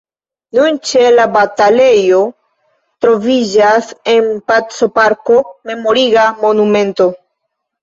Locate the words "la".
1.15-1.25